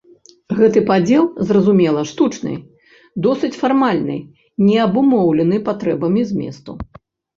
Гэты 0.59 0.79
падзел, 0.89 1.25
зразумела, 1.49 2.01
штучны, 2.11 2.53
досыць 3.27 3.53
фармальны, 3.61 4.17
не 4.67 4.77
абумоўлены 4.89 5.63
патрэбамі 5.69 6.21
зместу. 6.35 6.71